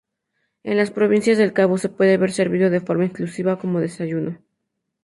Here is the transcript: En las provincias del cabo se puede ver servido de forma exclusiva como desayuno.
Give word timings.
En 0.63 0.77
las 0.77 0.89
provincias 0.89 1.37
del 1.37 1.53
cabo 1.53 1.77
se 1.77 1.87
puede 1.87 2.17
ver 2.17 2.31
servido 2.31 2.71
de 2.71 2.79
forma 2.81 3.05
exclusiva 3.05 3.59
como 3.59 3.79
desayuno. 3.79 4.39